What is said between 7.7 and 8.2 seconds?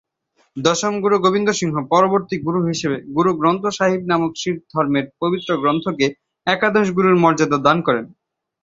করেন।